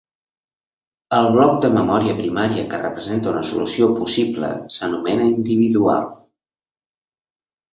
[1.17, 6.11] El bloc de memòria primària que representa una solució possible s'anomena individual.